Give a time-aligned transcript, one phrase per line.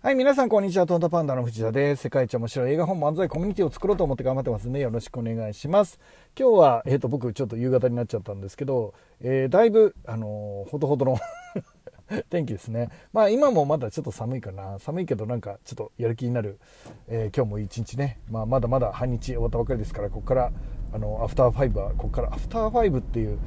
[0.00, 0.86] はい、皆さんこんにちは。
[0.86, 2.02] トンタパンダの藤田です。
[2.02, 5.98] 世界一面白い映画本漫才コミュニティを作ろうと思って頑張ってますんで、よろしくお願いします。
[6.38, 11.18] 今日は、えっ、ー、と、僕ちょっと夕方になっちゃったんですけど、えー、だいぶ、あのー、ほどほどの
[12.30, 12.90] 天気ですね。
[13.12, 14.78] まあ今もまだちょっと寒いかな。
[14.78, 16.60] 寒いけどなんかちょっとやる気になる、
[17.08, 20.52] え今日も一日ね、まあまだまだ半日終わったばかりですから、ここから
[20.92, 23.38] あのアフターファイブはここからアフターファイブっていう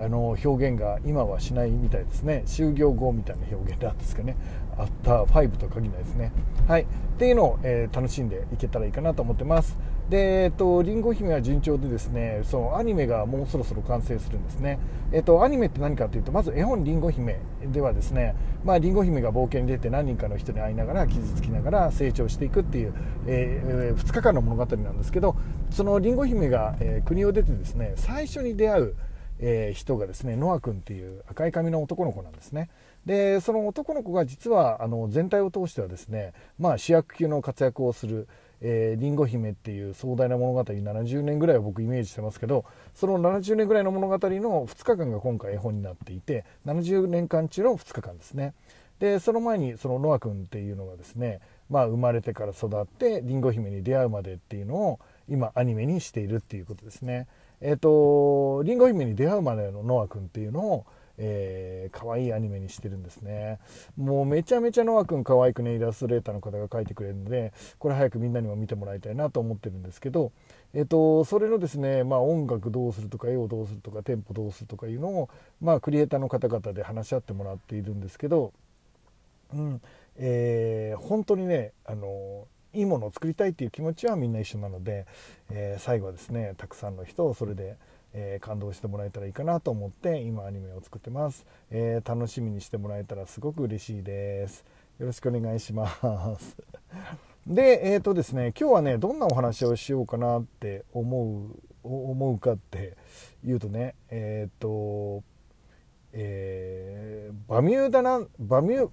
[0.00, 4.36] あの表現が今はしないみたいですね就業後みたいな表現なんですかね
[4.78, 6.32] アフターファイブとは限らないですね。
[6.66, 6.82] はい。
[6.82, 6.86] っ
[7.18, 9.76] ていうのを、えー、楽しんでいけたらいいかなと思ってます。
[10.08, 14.78] で、えっと、リンゴ姫は順調でですねそのアニメがもうそろそろ完成するんですね。
[15.12, 17.38] えっとアニメって何かというとまず絵本リンゴ姫
[17.72, 18.34] ではですね
[18.64, 22.94] まあリンゴ姫が冒険に出て何人かの人に会いながら傷つきながら成長していくっていう、
[23.26, 25.36] えー、2日間の物語なんですけど
[25.70, 28.94] そのリンゴ姫が、えー、国を出てですね最初に出会う
[29.40, 32.70] え、人がですねノア君っていう赤い髪の男の子なんですね。
[33.06, 38.28] でその男の子が実はあの全体を通してはですね、まあ、主役級の活躍をする
[38.60, 42.64] えー、リンゴ姫っていう壮大な物語70年ぐらいを僕イメージしてますけど
[42.94, 44.18] その70年ぐらいの物語の
[44.66, 48.54] 2日間が今回絵本になっていて70年間中の2日間ですね。
[48.98, 51.38] でその前にそのノア君っていうのがですね、
[51.70, 57.28] まあ、生まれてから育ってリンゴ姫に出会うまでっていうのを今アニメにしているっていうことですね。
[57.60, 60.86] えっ、ー、とりんご姫に出会うまでのノア君っていうのを
[61.18, 63.58] えー、可愛いアニメにしてるんですね。
[63.96, 70.32] もうめちゃめちゃノア君可愛くねイラストレーターの方が描いてくれるのでこれ早くみんなにも見てもらいたいなと思ってるんですけど、
[70.74, 75.28] えっと、それのですね、まあ、音楽どうするとか絵をどうするとかテンポどうするとかいうのを、
[75.60, 78.52] まあ、クリエイターの方々で話し合ってもらっているんですけど、
[79.52, 79.80] うん
[80.16, 85.06] えー、本当にねあのいいものを作りたいっていう気持ちはみんな一緒なので、
[85.50, 87.76] えー、最後はですねたくさんの人をそれで、
[88.12, 94.64] えー、感動してもらえたらいいかなと思って今アニメを作ってます、えー、楽しみにしてもらえたらすごく嬉しいです。
[94.98, 95.88] よろしくお願いしま
[96.38, 96.56] す。
[97.46, 102.96] でえっ、とですね今日はねどんなお話をしようかなって思う思うかって
[103.44, 105.22] 言うとねえっ、と
[106.12, 108.90] えバミューダなバミュー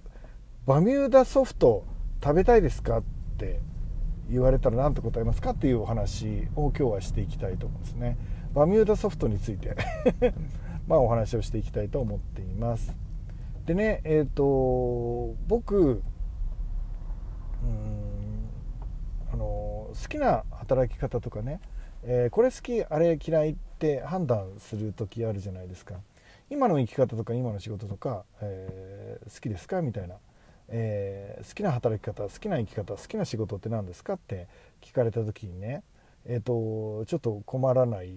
[0.64, 1.84] バミューダソフト
[2.22, 3.02] 食べたいですかっ
[3.36, 3.60] て
[4.30, 8.16] 言われたら何て答えますかっていうお話を今日はしていきたいと思うんですね。
[8.54, 9.76] バミューダソフトについて。
[10.86, 12.96] まあお話をしていきたいと思っています。
[13.66, 15.76] でねえっ、ー、と僕
[17.62, 18.48] うん
[19.32, 21.60] あの好きな働き方とかね、
[22.04, 25.96] えー、これ好きあれ嫌いって判断する時あるじゃないですか。
[26.48, 29.82] 今の生き方とか今の仕事とか、えー、好きですか？
[29.82, 30.14] みたいな
[30.68, 34.48] えー、好きな働き方好きな生き方好きな仕事って何ですかって
[34.80, 35.82] 聞かれた時にね、
[36.24, 38.14] えーと、ちょっと困らない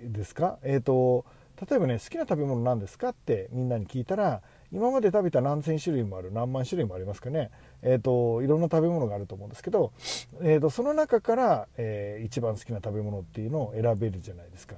[0.00, 1.24] ですか、えーと、
[1.68, 4.42] 例えばね好きな食べ物何ですかってみんなに聞いたら
[4.72, 7.50] 今まで食べた何千種類もある何万種類もありますかね、
[7.82, 9.92] えーと、いろんな食べ物があると思うんですけど、
[10.40, 14.76] えー、とその中から、えー、一番好きな食べ物っていうのを選べるじゃないですか。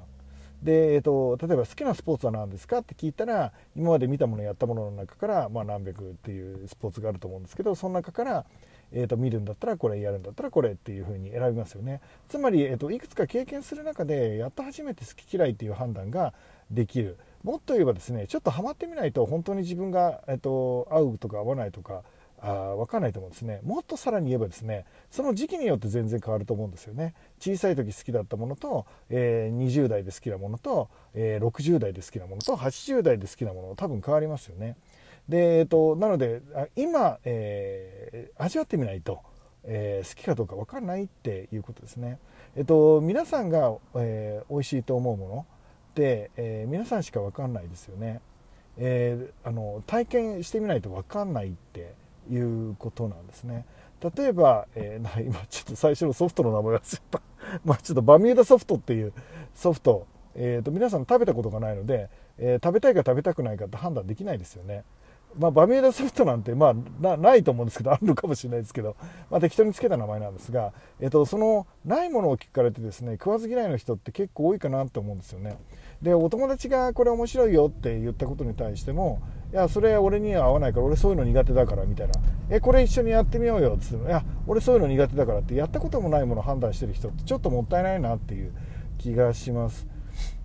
[0.64, 8.46] で、えーと、例えば好きなスポーツは何ですかって聞いたら今まで見たものやったものの中から、まあ、何百っていうスポーツがあると思うんですけどその中から、
[8.90, 12.00] えーと、見るんだったらこれやるんだったらこれっていうふうに選びますよね。
[12.28, 16.32] つまり、えーと、いくつか経験する中でやっと初めて好き嫌いっていう判断が
[16.70, 17.18] できる。
[17.42, 22.02] もっと言えばですねちょっとハマってみないと本当に自分が、えー、と合うとか合わないとか
[22.44, 23.60] あ分かんないと思うんですね。
[23.64, 27.14] もっとさらに言えばですねその時期によって全然変わると思うんですよね。
[27.40, 34.76] 小さい時好きだったものと、えー、20代で好きなものと、えー、60代で好きなものと80代で好きなもの多分変わりますよね。
[35.26, 36.42] で、えーと、なので
[36.76, 39.20] 今、えー、味わってみないと、
[39.62, 42.18] えー、好きかどうか分かんないっていうことですね。
[42.56, 45.46] えっ、と皆さんが、えー、美味しいと思うもの
[45.92, 48.20] って、え皆さんしか分かんないですよね。
[48.76, 51.94] え、あの体験してみないと分かんないって
[52.30, 53.64] いうことなんですね。
[54.16, 57.20] 例えば、えー、今ちょっと最初のソフトの名前忘れちゃった。
[57.64, 59.12] まあちょっとバミューダソフトっていう
[59.54, 64.84] ソフト、えーと、皆さん食べたことがないので、えー、食べたいか食べたくないかって判断できないですよね。
[65.38, 68.96] まあ、バミューダソフトなんて、まあ、ないと思うんですけどあるのかもしれないですけど、
[69.30, 75.56] まあ、適当につけた名前なんですが、えっと、そのないものを聞かれてですね食わず嫌いの人って結構多いかなと思うんですよね。
[76.02, 79.22] でお友達がこれ面白いよって言ったことに対しても
[79.54, 82.14] いやそれ俺には合わないから俺そういうの苦手だからみたいな。
[82.50, 84.04] えこれ一緒にやってみようよっつって。
[84.04, 88.52] いや俺そういうの苦手だからってやったこともないもの判断してる人ってちょっともったいないなっていう
[88.98, 89.86] 気がします。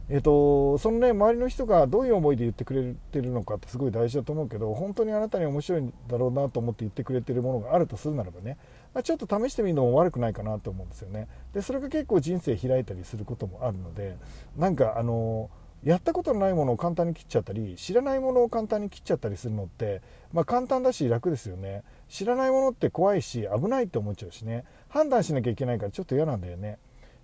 [0.09, 8.57] えっと、そのね周りの人がどういう思いで言ってくれてるのかってすごい大事だと思うけど本当にあなたに面白いんだろうなと思って言ってくれてるものがあるとするならばね、
[8.93, 11.27] まあ、ちょっと試してみるのも悪くないかなと思うんですよね。
[11.53, 14.17] でそれが結構人生開いたりすることもあるので
[14.55, 15.49] なんかあの
[15.83, 20.01] やったことのないものを簡単に切っちゃったり知らないものを簡単に切っちゃったりするのって、
[20.33, 21.83] まあ、簡単だし楽ですよね。
[22.09, 24.65] 知らないものって怖いし危ないって思っちゃうしね。
[24.89, 26.79] 判断しなきゃいけないからちょっと嫌なんだよね。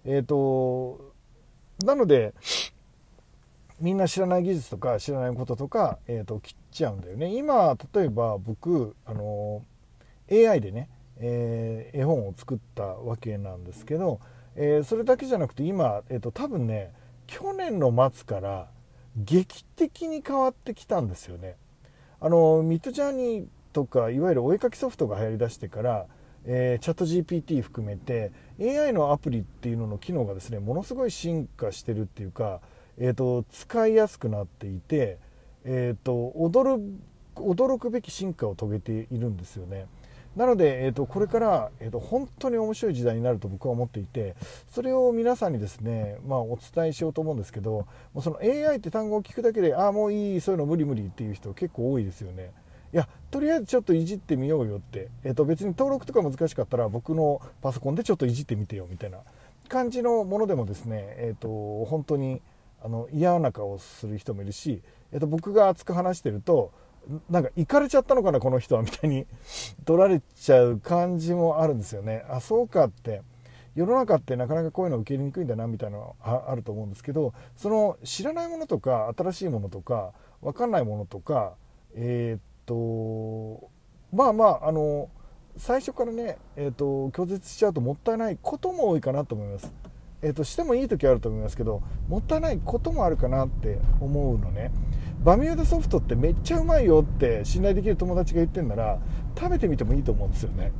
[0.05, 1.13] えっ、ー、と
[1.83, 2.33] なので
[3.81, 7.35] みんな知らない技術とか知らないこととか、えーと、切っちゃうんだよね。
[7.35, 9.63] 今例えば僕あの
[10.31, 14.21] AI でね、えー、絵本を作ったわけなんですけど、
[14.55, 16.93] えー、それだけじゃなくて今、えーと、多分ね
[17.27, 18.67] 去年の末から
[19.15, 21.55] 劇的に変わってきたんですよね
[22.19, 26.07] あのミッドジャーニーとかいわゆるお絵かきソフトが流行りだしてから
[26.47, 28.31] えー、チャット GPT 含めて
[28.61, 32.61] AI のアプリっていうのの機能がですねものすごい進化してるっていうか、
[32.97, 35.17] えーと、使いやすくなっていて、
[35.63, 36.79] えーと、驚
[37.35, 39.87] 驚くべき進化を遂げているんですよね。
[40.35, 44.35] なので、えーと、これから、えーと、本当に面白い時代になると僕は思っていて
[44.69, 52.51] それを皆さんにですね、まあ、お伝えしようと思うんですけどもうその AI って単語を聞くだけでああもういいそういうの無理無理っていう人結構多いですよね。
[52.93, 59.17] いやとりあえずちょっといじってみようよって、えー、と別に登録とか難しかったら僕のパソコンでちょっといじってみてよみたいな
[59.67, 62.41] 感じのものでもですね、えー、と本当に
[62.81, 64.81] あの嫌な顔をする人もいるし、
[65.11, 66.71] えー、と僕が熱く話してると
[67.29, 69.25] なんか行かれちゃったのかなこの人はみたいに
[69.85, 73.21] 取られちゃう感じもあるんですよねあそうかって
[73.75, 81.55] 世の中ってなかなかこういうの受け入れにくいんだなみたいなのはあると思うんですけどその知らないものとか新しいものとか分かんないものとか
[81.93, 83.69] えー、っと
[84.13, 85.09] まあまああの
[85.57, 89.71] 最初からね、えーと、拒絶しちゃうともったいないことも多いかなと思います。
[90.21, 94.71] えーと、してもいい時あると思いますけどもったいないこともあるかなって思うのね
[95.25, 98.99] バミューダソフトってめっちゃうまいよって信頼できる友達が言ってんなら
[99.35, 100.71] 食べてみてもいいと思うんですよね。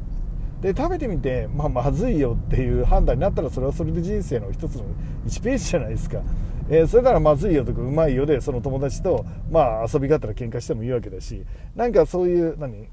[0.61, 4.85] で食べてみて、まあ、まずいよっていう判断になったらそれはそれで人生の一つの
[5.25, 6.21] 1ページじゃないですか、
[6.69, 11.43] えー、それならまずいよとかうまいよでその友達と、まあ、遊びがあったら喧嘩してもいいわけだし。
[11.75, 12.87] なんかそういう何？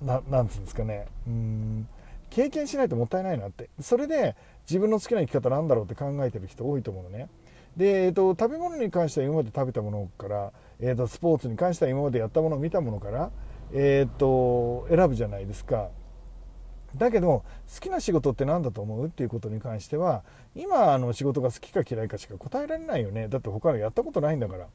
[0.00, 1.06] ななんつうんですかね。
[1.26, 1.88] うん。
[2.30, 3.68] 経験しないともったいないなって。
[3.80, 4.36] それで
[4.66, 7.28] 自分の好きな生き方なんだろうって考えてる人多いと思うのね。
[7.76, 13.30] で、えーと、食べ物に関しては今まで食べたものから、えーと、スポーツに関しては今までやったものを見たものから、
[13.72, 15.88] えーと選ぶじゃないですか。
[16.96, 19.06] だけど好きな仕事って何だと思う？
[19.06, 23.28] っていうことに関しては今あの仕事が好きか嫌いかしか答えられないよね。
[23.28, 24.68] だって他のやったことないんだから。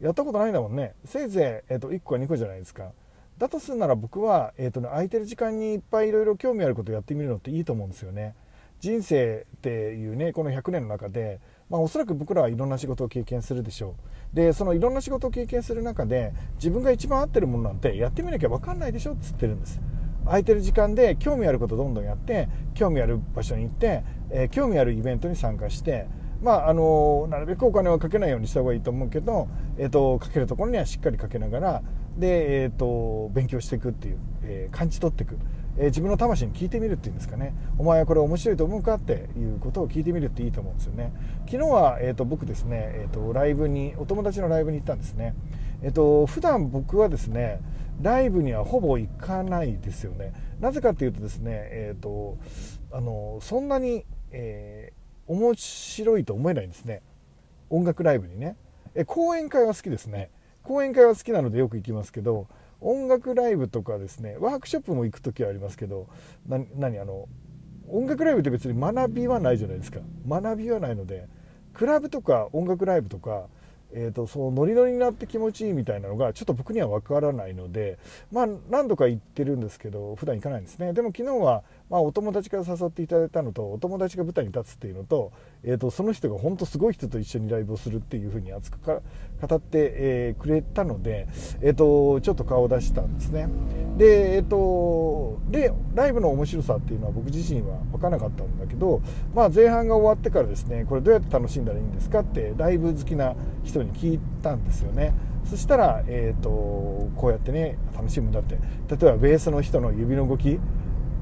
[0.00, 0.94] やったことないんだもんね。
[1.04, 2.90] せいぜい、えー、と1個か2個じゃないですか。
[3.38, 8.34] だとするなら僕は、えーとね、空いてる時間にいっぱいいろいろ興味あることをやってみるのっていいと思うんですよね。
[8.82, 11.40] 人生っていうねこの100年の中で、
[11.70, 13.94] まあ、おそらく僕らはいろんな仕事を経験するでしょ
[14.32, 14.34] う。
[14.36, 19.80] でそのいろんな仕事を経験する中で自分が一番合ってるものなんてやってみなきゃ分かんないでしょっつってるんです。
[20.24, 26.08] 空いてる時間で興味あることどんどんやって興味ある場所に行って、えー、興味あるイベントに参加して
[26.42, 29.46] まああのなるべくお金はかけないようにした方がいいと思うけど、
[29.78, 31.82] えーと、かけるところにはしっかりかけながら
[32.18, 35.38] で、えーと、勉強していくっていう、えー、感じ取っていく、
[35.78, 37.54] え、自分の魂に聞いてみるっていうんですかね。
[37.78, 41.12] お前はこれ面白いと思うかっていうことを聞いてみるっていいと思うんですよね。
[41.46, 45.34] 昨日は、えーと、僕ですね、えー、とライブにお友達のライブに行ったんですね。
[45.82, 47.60] えっ、と普段僕はですね
[48.00, 50.32] ライブにはほぼ行かないですよね。
[50.60, 52.36] なぜかというとですね、えーと、
[52.92, 57.02] あのそんなに、えー、面白いと思えないんですね。
[57.70, 58.56] 音楽ライブにね。
[58.94, 60.30] え講演会は好きですね。
[60.62, 62.46] 講演会は好きなのでよく行きますけど
[62.82, 66.08] 音楽ライブとかですねワークショップも行く時はありますけど
[66.46, 67.28] 何あの
[67.88, 70.00] 音楽ライブって別に学びはないじゃないですか。
[70.26, 71.28] 学びはないので
[71.74, 73.46] クラブとか音楽ライブとか
[73.94, 77.98] えーと、そのノリノリになって気持ちいいみたいなのがちょっと僕には分からないので、
[78.30, 80.92] まあ、何度か行ってるんですけど普段行かないんですね。
[80.92, 85.32] でも昨日は、まあ、お友達から誘っていただいたのとお友達が舞台に立つっていうのと,、
[85.62, 88.92] えーと、その人が本当すごい人と一緒にライブをするっていうふうに熱く語
[89.56, 91.28] って、えー、くれたので、
[91.60, 93.48] えーと、ちょっと顔を出したんですね。
[93.96, 99.02] で,、えー、とでライブの面白さっていうのは僕自身は分からなかったんだけど、
[99.34, 103.34] まあ、前半が終わってからですねこれどうやって楽しんだらいいんですかってライブ好きな
[103.64, 105.12] 人に聞いたんですよね。
[105.44, 106.48] そしたら、えーと、
[107.16, 108.54] こうやってね楽しむんだって。
[108.88, 110.58] 例えばベースの人の指の動き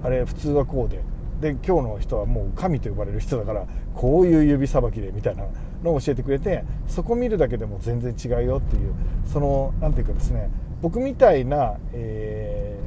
[0.03, 1.03] あれ普通はこうで。
[1.41, 5.45] で今日の人はもう神と呼ばれる人だからこういう指さばきでみたいな
[5.83, 8.93] のを教えてくれてそこ見るだけでも全然違うよっていう
[9.25, 10.51] その何ていうかですね
[10.81, 12.79] 僕みたいな、え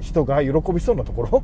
[0.00, 1.42] ー、人が喜びそうなところ？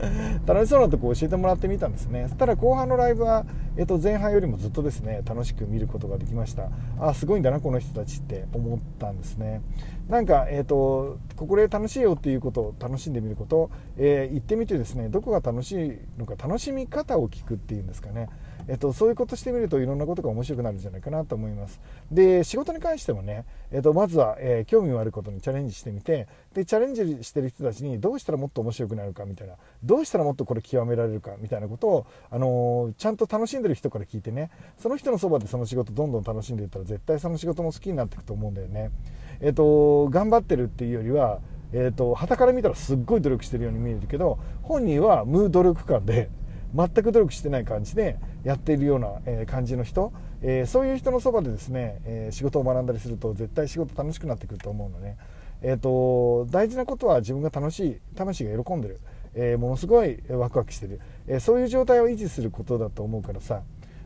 [0.46, 2.24] 楽しそうなとこ教えてもらってみたんですね。
[2.28, 3.44] そしたら後半のライブは、
[3.76, 6.70] えー、と前半よりもずっとですね楽しく見ることができました。
[6.98, 9.60] あすごいんだなこの人たちって思ったんですね。
[10.08, 18.28] なんか、えーと、ここで楽しいよっていうことを楽しんでみること、えー、行ってみてですねどこが楽しいのか楽しみ方を聞くっていうんですかね。
[18.70, 21.80] えっと、そういうことしてみるといろんなことが面白くなるんじゃないかなと思います
[22.12, 38.92] で仕事に関してもね、えっと、まずは、えー、興味のあることにチャレンジしてみてでチャレンジしてる人たちにどうしたらもっと面白くなるかみたいなどうしたらもっとこれ極められるかみたいなことを、あのー、ちゃんと楽しんでる人から聞いてねその人のそばでその仕事どんどん楽しんでいったら絶対その仕事も好きになっていくと思うんだよね。
[39.40, 41.40] えっと、頑張ってるっていうよりは
[41.72, 46.28] えーと、旗から見たらすっごい努力してるように見えるけど本人は無努力感で
[46.74, 50.12] 全く努力してない感じでやっているような、え感じの人、
[50.42, 55.16] え、そういう人のそばでですね、え、仕事を学んだりすると絶対仕事楽しくなってくると思うのね、
[55.62, 59.00] えーと、大事なことは自分が楽しい魂が喜んでる、
[59.34, 63.62] えものすごいワクワクしてる、えそういう状態を維持することだと思うからさ。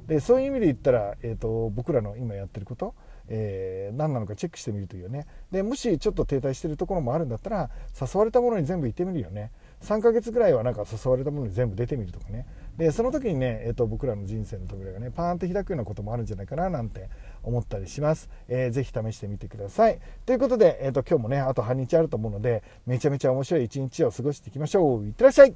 [0.07, 2.95] でそういう意味で言ったら、えーと僕らの今やってること
[3.29, 5.27] えー、何なのかチェックしてみるというね。
[5.51, 9.51] でもしちょっと停滞してるところもあるんだったら誘われたものに全部行ってみるよね。
[9.85, 12.47] 3ヶ月ぐらいはなんか誘われたものに全部出てみるとかね。
[12.77, 17.09] でその時にね、えーと、僕らの人生の扉がねパーンと開くようなこともあるんじゃないかななんて
[17.43, 20.01] 思ったりします、えー、ぜ試してみてください。
[20.27, 25.07] ということで、えーと今日もねあと半日あると思うのでめちゃめちゃ面白い一日を過ごしていきましょう。
[25.07, 25.55] いってらっしゃい。